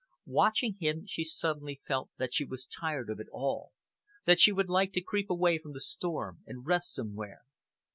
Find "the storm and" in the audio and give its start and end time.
5.73-6.65